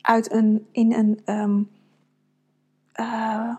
[0.00, 1.20] uit een, in een.
[1.34, 1.70] Um,
[2.94, 3.54] uh,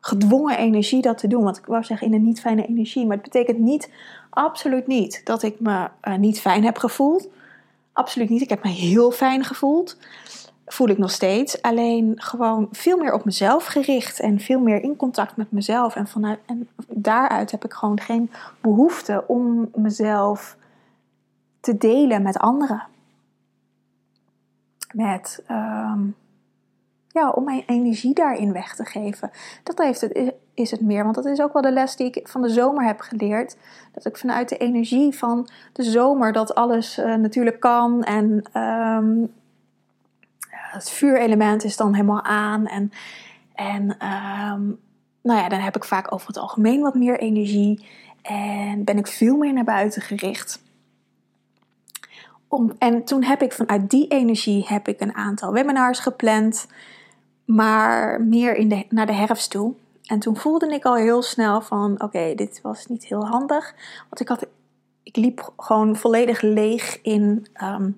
[0.00, 1.42] gedwongen energie dat te doen.
[1.42, 3.06] Want ik wou zeggen in een niet fijne energie.
[3.06, 3.90] Maar het betekent niet,
[4.30, 7.28] absoluut niet, dat ik me uh, niet fijn heb gevoeld.
[7.92, 8.42] Absoluut niet.
[8.42, 9.96] Ik heb me heel fijn gevoeld.
[10.72, 11.62] Voel ik nog steeds.
[11.62, 15.96] Alleen gewoon veel meer op mezelf gericht en veel meer in contact met mezelf.
[15.96, 18.30] En, vanuit, en daaruit heb ik gewoon geen
[18.60, 20.56] behoefte om mezelf
[21.60, 22.82] te delen met anderen.
[24.92, 26.00] Met, ehm,
[27.08, 29.30] ja, om mijn energie daarin weg te geven.
[29.62, 31.02] Dat heeft het, is het meer.
[31.02, 33.56] Want dat is ook wel de les die ik van de zomer heb geleerd.
[33.92, 38.02] Dat ik vanuit de energie van de zomer dat alles uh, natuurlijk kan.
[38.04, 39.24] En ehm,
[40.72, 42.66] het vuurelement is dan helemaal aan.
[42.66, 42.92] En,
[43.54, 44.62] en ehm,
[45.22, 47.86] nou ja, dan heb ik vaak over het algemeen wat meer energie.
[48.22, 50.62] En ben ik veel meer naar buiten gericht.
[52.48, 56.66] Om, en toen heb ik vanuit die energie heb ik een aantal webinars gepland.
[57.44, 59.74] Maar meer in de, naar de herfst toe.
[60.06, 63.74] En toen voelde ik al heel snel van oké, dit was niet heel handig.
[64.08, 64.46] Want ik, had,
[65.02, 67.90] ik liep gewoon volledig leeg in ehm,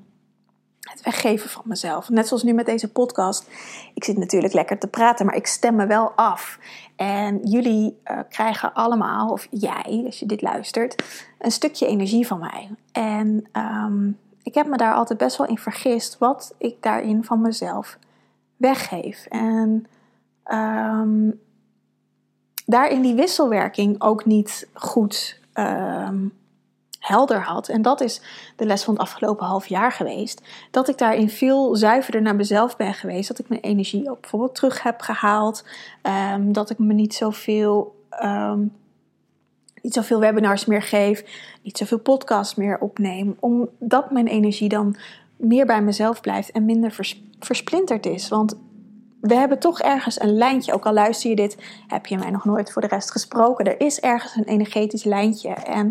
[0.93, 2.09] het weggeven van mezelf.
[2.09, 3.51] Net zoals nu met deze podcast.
[3.95, 6.59] Ik zit natuurlijk lekker te praten, maar ik stem me wel af.
[6.97, 11.05] En jullie uh, krijgen allemaal, of jij, als je dit luistert,
[11.39, 12.71] een stukje energie van mij.
[12.93, 17.41] En um, ik heb me daar altijd best wel in vergist wat ik daarin van
[17.41, 17.99] mezelf
[18.57, 19.27] weggeef.
[19.27, 19.87] En
[20.53, 21.41] um,
[22.67, 26.33] daarin die wisselwerking ook niet goed um,
[27.03, 27.69] helder had.
[27.69, 28.21] En dat is
[28.57, 30.43] de les van het afgelopen half jaar geweest.
[30.71, 33.29] Dat ik daarin veel zuiverder naar mezelf ben geweest.
[33.29, 35.65] Dat ik mijn energie ook bijvoorbeeld terug heb gehaald.
[36.35, 38.73] Um, dat ik me niet zoveel, um,
[39.83, 41.25] niet zoveel webinars meer geef.
[41.63, 43.37] Niet zoveel podcasts meer opneem.
[43.41, 44.97] Omdat mijn energie dan
[45.37, 48.29] meer bij mezelf blijft en minder vers, versplinterd is.
[48.29, 48.57] Want
[49.23, 50.73] we hebben toch ergens een lijntje.
[50.73, 51.57] Ook al luister je dit,
[51.87, 53.65] heb je mij nog nooit voor de rest gesproken.
[53.65, 55.49] Er is ergens een energetisch lijntje.
[55.49, 55.87] En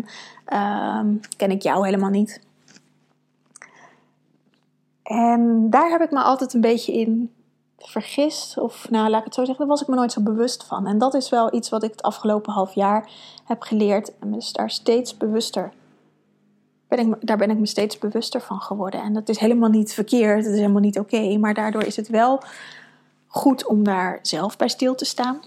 [1.06, 2.40] um, ken ik jou helemaal niet.
[5.02, 7.32] En daar heb ik me altijd een beetje in
[7.78, 8.58] vergist.
[8.58, 10.86] Of nou, laat ik het zo zeggen, daar was ik me nooit zo bewust van.
[10.86, 13.10] En dat is wel iets wat ik het afgelopen half jaar
[13.44, 14.18] heb geleerd.
[14.18, 15.72] En dus daar steeds bewuster.
[16.88, 19.02] Ben ik, daar ben ik me steeds bewuster van geworden.
[19.02, 21.38] En dat is helemaal niet verkeerd, het is helemaal niet oké.
[21.38, 22.42] maar daardoor is het wel
[23.32, 25.40] goed om daar zelf bij stil te staan.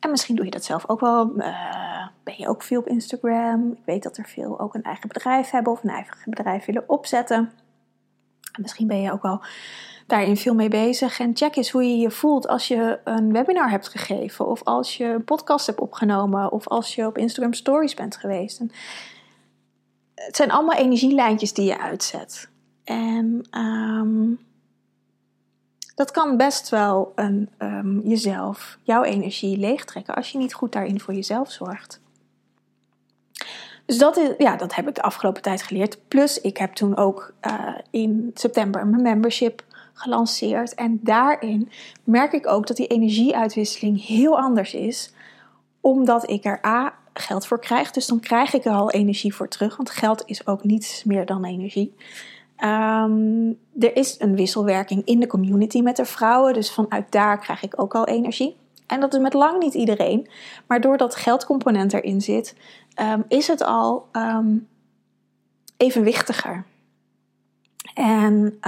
[0.00, 1.32] En misschien doe je dat zelf ook wel.
[1.36, 3.70] Uh, ben je ook veel op Instagram?
[3.72, 6.88] Ik weet dat er veel ook een eigen bedrijf hebben of een eigen bedrijf willen
[6.88, 7.36] opzetten.
[8.52, 9.42] En misschien ben je ook wel
[10.06, 11.20] daarin veel mee bezig.
[11.20, 14.96] En check eens hoe je je voelt als je een webinar hebt gegeven, of als
[14.96, 18.58] je een podcast hebt opgenomen, of als je op Instagram Stories bent geweest.
[20.14, 22.48] Het zijn allemaal energielijntjes die je uitzet.
[22.84, 24.38] En um,
[26.00, 31.00] dat kan best wel een, um, jezelf, jouw energie leegtrekken als je niet goed daarin
[31.00, 32.00] voor jezelf zorgt.
[33.86, 36.08] Dus dat, is, ja, dat heb ik de afgelopen tijd geleerd.
[36.08, 40.74] Plus, ik heb toen ook uh, in september mijn membership gelanceerd.
[40.74, 41.70] En daarin
[42.04, 45.12] merk ik ook dat die energieuitwisseling heel anders is.
[45.80, 47.90] Omdat ik er A geld voor krijg.
[47.90, 49.76] Dus dan krijg ik er al energie voor terug.
[49.76, 51.94] Want geld is ook niets meer dan energie.
[52.64, 57.62] Um, er is een wisselwerking in de community met de vrouwen, dus vanuit daar krijg
[57.62, 58.56] ik ook al energie.
[58.86, 60.28] En dat is met lang niet iedereen,
[60.66, 62.56] maar doordat geldcomponent erin zit,
[63.00, 64.68] um, is het al um,
[65.76, 66.64] evenwichtiger.
[67.94, 68.58] En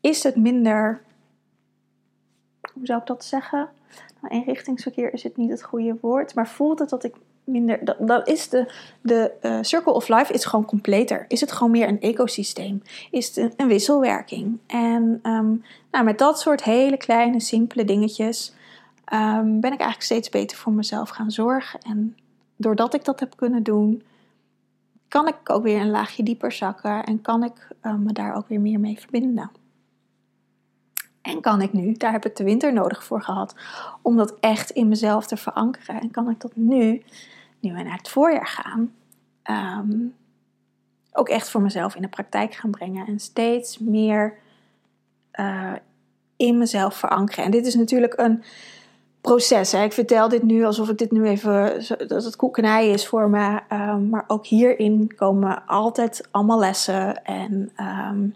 [0.00, 1.02] is het minder,
[2.72, 3.68] hoe zou ik dat zeggen?
[4.20, 4.34] Nou,
[5.12, 7.96] is het niet het goede woord, maar voelt het dat ik minder.
[7.98, 11.24] Dat, is de, de uh, Circle of Life is gewoon completer.
[11.28, 12.82] Is het gewoon meer een ecosysteem?
[13.10, 14.58] Is het een, wisselwerking?
[14.66, 18.54] En um, nou, met dat soort hele kleine, simpele dingetjes
[19.12, 21.80] um, ben ik eigenlijk steeds beter voor mezelf gaan zorgen.
[21.80, 22.16] En
[22.56, 24.02] doordat ik dat heb kunnen doen,
[25.08, 28.48] kan ik ook weer een laagje dieper zakken en kan ik um, me daar ook
[28.48, 29.50] weer meer mee verbinden.
[31.22, 33.54] En kan ik nu, daar heb ik de winter nodig voor gehad,
[34.02, 36.00] om dat echt in mezelf te verankeren.
[36.00, 37.02] En kan ik dat nu,
[37.60, 38.92] nu we naar het voorjaar gaan,
[39.80, 40.14] um,
[41.12, 43.06] ook echt voor mezelf in de praktijk gaan brengen.
[43.06, 44.34] En steeds meer
[45.34, 45.72] uh,
[46.36, 47.44] in mezelf verankeren.
[47.44, 48.42] En dit is natuurlijk een
[49.20, 49.72] proces.
[49.72, 49.82] Hè.
[49.82, 53.60] Ik vertel dit nu alsof ik dit nu even, dat het koekenij is voor me.
[53.72, 57.72] Um, maar ook hierin komen altijd allemaal lessen en...
[58.10, 58.34] Um,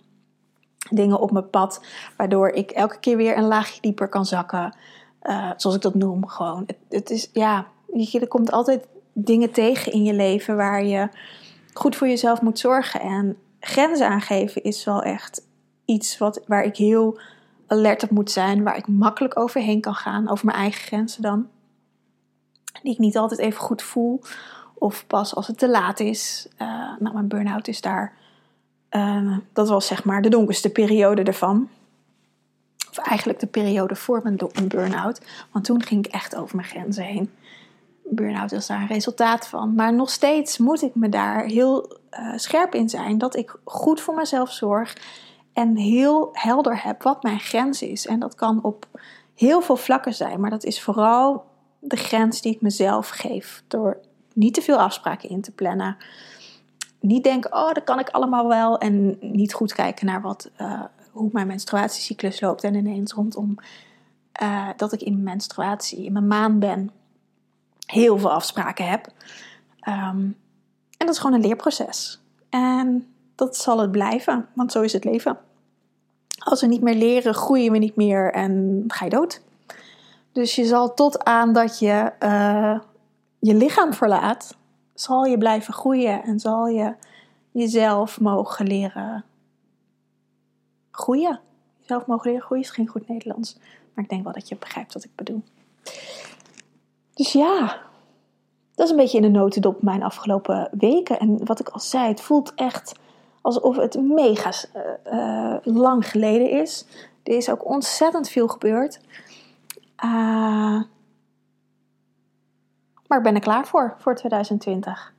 [0.90, 1.84] dingen op mijn pad,
[2.16, 4.76] waardoor ik elke keer weer een laagje dieper kan zakken.
[5.22, 6.64] Uh, zoals ik dat noem, gewoon.
[6.66, 11.08] Het, het, is, ja, je, er komt altijd dingen tegen in je leven waar je
[11.72, 13.00] goed voor jezelf moet zorgen.
[13.00, 15.46] En grenzen aangeven is wel echt
[15.84, 17.20] iets wat, waar ik heel
[17.66, 21.48] alert op moet zijn, waar ik makkelijk overheen kan gaan, over mijn eigen grenzen dan.
[22.82, 24.20] Die ik niet altijd even goed voel,
[24.74, 26.48] of pas als het te laat is.
[26.62, 26.68] Uh,
[26.98, 28.12] nou, mijn burn-out is daar
[28.88, 31.68] Ehm, dat was zeg maar de donkerste periode ervan.
[32.90, 35.20] Of eigenlijk de periode voor mijn burn-out.
[35.52, 37.30] Want toen ging ik echt over mijn grenzen heen.
[38.04, 39.74] Burn-out is daar een resultaat van.
[39.74, 43.18] Maar nog steeds moet ik me daar heel uh, scherp in zijn.
[43.18, 44.96] Dat ik goed voor mezelf zorg.
[45.52, 48.06] En heel helder heb wat mijn grens is.
[48.06, 48.86] En dat kan op
[49.34, 50.40] heel veel vlakken zijn.
[50.40, 51.44] Maar dat is vooral
[51.78, 53.62] de grens die ik mezelf geef.
[53.68, 53.98] Door
[54.32, 55.96] niet te veel afspraken in te plannen.
[57.06, 58.78] Niet denken, oh, dat kan ik allemaal wel.
[58.78, 62.64] En niet goed kijken naar wat, uh, hoe mijn menstruatiecyclus loopt.
[62.64, 63.56] En ineens rondom
[64.42, 66.90] uh, dat ik in menstruatie, in mijn maan ben,
[67.86, 69.06] heel veel afspraken heb.
[69.88, 70.36] Um,
[70.96, 72.20] en dat is gewoon een leerproces.
[72.48, 75.38] En dat zal het blijven, want zo is het leven.
[76.38, 79.42] Als we niet meer leren, groeien we niet meer en ga je dood.
[80.32, 82.78] Dus je zal tot aan dat je uh,
[83.38, 84.55] je lichaam verlaat,
[84.96, 86.94] zal je blijven groeien en zal je
[87.50, 89.24] jezelf mogen leren
[90.90, 91.40] groeien.
[91.80, 93.58] Jezelf mogen leren groeien is geen goed Nederlands,
[93.94, 95.42] maar ik denk wel dat je begrijpt wat ik bedoel.
[97.14, 97.80] Dus ja,
[98.74, 101.18] dat is een beetje in de notendop mijn afgelopen weken.
[101.18, 102.94] En wat ik al zei, het voelt echt
[103.40, 104.52] alsof het mega
[105.12, 106.84] uh, lang geleden is.
[107.22, 109.00] Er is ook ontzettend veel gebeurd.
[110.04, 110.82] Uh,
[113.08, 115.14] maar ik ben er klaar voor, voor 2020.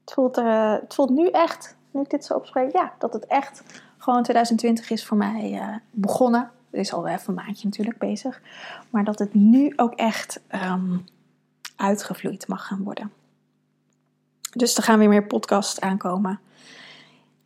[0.00, 3.26] Het voelt, uh, het voelt nu echt, nu ik dit zo opspreek, ja, dat het
[3.26, 6.50] echt gewoon 2020 is voor mij uh, begonnen.
[6.70, 8.40] Het is al even een maandje natuurlijk bezig.
[8.90, 11.04] Maar dat het nu ook echt um,
[11.76, 13.12] uitgevloeid mag gaan worden.
[14.52, 16.40] Dus er gaan weer meer podcasts aankomen.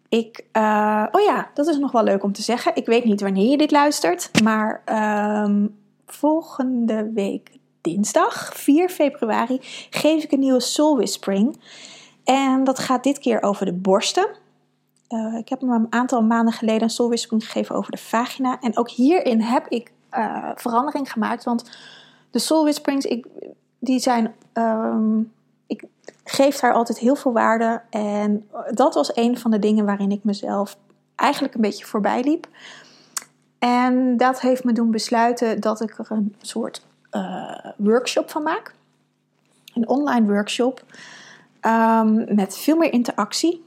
[0.09, 2.77] Ik, uh, oh ja, dat is nog wel leuk om te zeggen.
[2.77, 4.83] Ik weet niet wanneer je dit luistert, maar
[5.45, 7.51] um, volgende week
[7.83, 9.59] dinsdag 4 februari
[9.91, 11.61] geef ik een nieuwe Soul Whispering.
[12.25, 14.29] En dat gaat dit keer over de borsten.
[15.09, 18.61] Uh, ik heb hem een aantal maanden geleden een Soul Whispering gegeven over de vagina.
[18.61, 21.45] En ook hierin heb ik uh, verandering gemaakt.
[21.45, 21.71] Want
[22.31, 23.27] de Soul Whisperings, ik,
[23.79, 24.35] die zijn.
[24.53, 25.33] Um,
[25.67, 25.85] ik
[26.25, 27.83] geef daar altijd heel veel waarde.
[27.91, 30.77] En dat was een van de dingen waarin ik mezelf
[31.15, 32.49] eigenlijk een beetje voorbij liep.
[33.59, 38.75] En dat heeft me doen besluiten dat ik er een soort uh, workshop van maak.
[39.75, 40.85] Een online workshop
[41.61, 43.65] um, met veel meer interactie.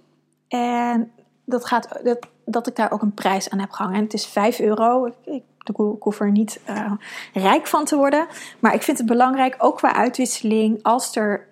[0.48, 1.12] En
[1.44, 3.98] dat gaat, dat, dat ik daar ook een prijs aan heb gehangen.
[3.98, 5.06] En het is 5 euro.
[5.06, 6.92] Ik, ik, hoef er niet uh,
[7.34, 8.28] rijk van te worden.
[8.60, 11.48] Maar ik vind het belangrijk, ook qua uitwisseling, als er.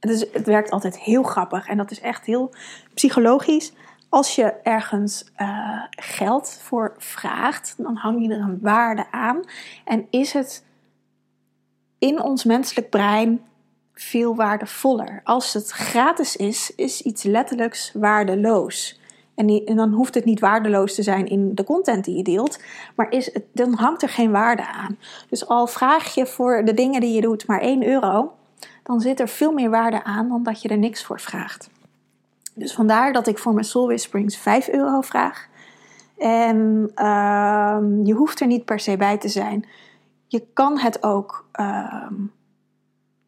[0.00, 2.54] Dus het werkt altijd heel grappig en dat is echt heel
[2.94, 3.72] psychologisch.
[4.14, 9.40] Als je ergens uh, geld voor vraagt, dan hang je er een waarde aan.
[9.84, 10.64] En is het
[11.98, 13.40] in ons menselijk brein
[13.94, 15.20] veel waardevoller.
[15.24, 19.00] Als het gratis is, is iets letterlijks waardeloos.
[19.34, 22.58] En, en, dan hoeft het niet waardeloos te zijn in de content die je deelt,
[22.96, 24.98] maar is het, dan hangt er geen waarde aan.
[25.28, 28.32] Dus al vraag je voor de dingen die je doet maar 1 euro,
[28.82, 31.70] dan zit er veel meer waarde aan dan dat je er niks voor vraagt.
[32.54, 35.48] Dus vandaar dat ik voor mijn Soul Whisperings 5 euro vraag.
[36.18, 39.66] En uh, je hoeft er niet per se bij te zijn.
[40.26, 41.48] Je kan het ook.
[41.60, 42.06] Uh,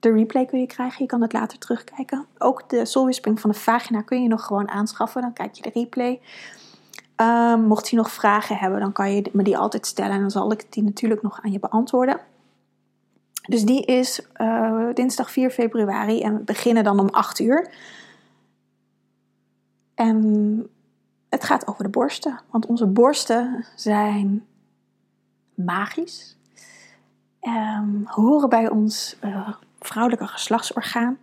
[0.01, 2.27] de replay kun je krijgen, je kan het later terugkijken.
[2.39, 5.23] Ook de Soul Whispering van de vagina kun je nog gewoon aanschaffen.
[5.23, 6.21] Dan kijk je de replay.
[7.21, 10.13] Uh, mocht je nog vragen hebben, dan kan je me die altijd stellen.
[10.13, 12.21] En dan zal ik die natuurlijk nog aan je beantwoorden.
[13.49, 17.71] Dus die is uh, dinsdag 4 februari en we beginnen dan om 8 uur.
[19.97, 20.71] En
[21.29, 24.47] het gaat over de borsten, want onze borsten zijn
[25.55, 26.37] magisch.
[27.41, 29.49] Um, horen bij ons uh,
[29.81, 31.19] vrouwelijke geslachtsorgaan.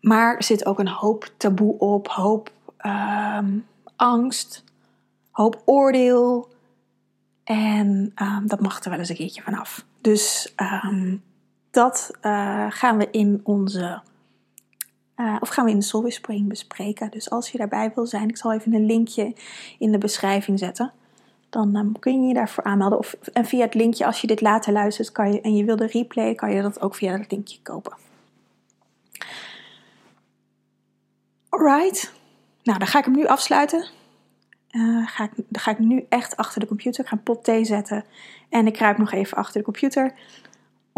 [0.00, 2.52] Maar zit ook een hoop taboe op, hoop
[2.86, 4.64] um, angst,
[5.30, 6.48] hoop oordeel.
[7.44, 8.12] En
[8.44, 9.84] dat mag er wel eens een keertje vanaf.
[10.00, 10.54] Dus
[11.70, 14.00] dat uh, gaan we in onze
[15.20, 17.10] uh, of gaan we in de Soul Whispering bespreken.
[17.10, 19.34] Dus als je daarbij wil zijn, ik zal even een linkje
[19.78, 20.92] in de beschrijving zetten.
[21.50, 22.98] Dan um, kun je je daarvoor aanmelden.
[22.98, 25.76] Of, en via het linkje, als je dit later luistert kan je, en je wil
[25.76, 27.96] de replay, kan je dat ook via dat linkje kopen.
[31.48, 32.12] Alright.
[32.62, 33.88] Nou, dan ga ik hem nu afsluiten.
[34.70, 37.00] Uh, ga ik, dan ga ik nu echt achter de computer.
[37.00, 38.04] Ik ga een pot thee zetten.
[38.48, 40.14] En ik kruip nog even achter de computer.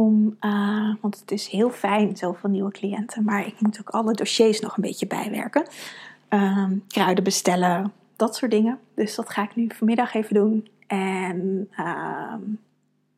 [0.00, 3.24] Om, uh, want het is heel fijn, zoveel nieuwe cliënten.
[3.24, 5.66] Maar ik moet ook alle dossiers nog een beetje bijwerken.
[6.30, 8.78] Uh, kruiden bestellen, dat soort dingen.
[8.94, 10.68] Dus dat ga ik nu vanmiddag even doen.
[10.86, 12.34] En uh,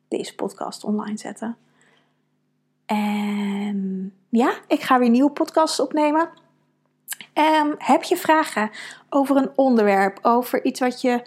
[0.07, 1.57] deze podcast online zetten.
[2.85, 6.29] En ja, ik ga weer nieuwe podcasts opnemen.
[7.33, 8.69] Um, heb je vragen
[9.09, 11.21] over een onderwerp, over iets wat je,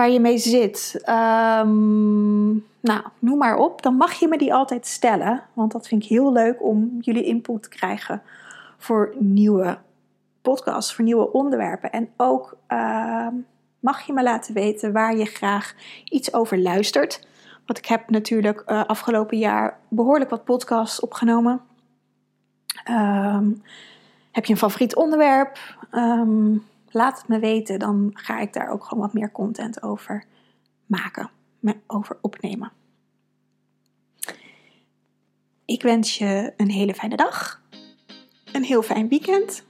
[0.00, 0.94] waar je mee zit?
[0.98, 3.82] Um, nou, noem maar op.
[3.82, 5.42] Dan mag je me die altijd stellen.
[5.52, 8.22] Want dat vind ik heel leuk om jullie input te krijgen
[8.78, 9.78] voor nieuwe
[10.42, 11.90] podcasts, voor nieuwe onderwerpen.
[11.90, 13.26] En ook uh,
[13.80, 15.74] mag je me laten weten waar je graag
[16.04, 17.26] iets over luistert.
[17.66, 21.60] Want ik heb natuurlijk uh, afgelopen jaar behoorlijk wat podcasts opgenomen.
[22.90, 23.62] Um,
[24.30, 25.58] heb je een favoriet onderwerp?
[26.90, 30.24] Laat het me weten, dan ga ik daar ook gewoon wat meer content over
[30.86, 31.30] maken,
[31.86, 32.72] over opnemen.
[35.64, 37.62] Ik wens je een hele fijne dag,
[38.52, 39.64] een heel fijn weekend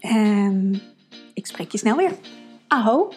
[0.00, 0.80] en
[1.34, 2.12] ik spreek je snel weer.
[2.68, 3.12] Aho!